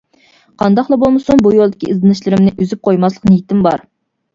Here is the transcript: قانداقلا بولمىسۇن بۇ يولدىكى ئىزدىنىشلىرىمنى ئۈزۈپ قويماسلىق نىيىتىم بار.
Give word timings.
قانداقلا 0.63 0.99
بولمىسۇن 1.03 1.45
بۇ 1.49 1.53
يولدىكى 1.59 1.93
ئىزدىنىشلىرىمنى 1.95 2.59
ئۈزۈپ 2.59 2.87
قويماسلىق 2.91 3.33
نىيىتىم 3.33 3.67
بار. 3.71 3.91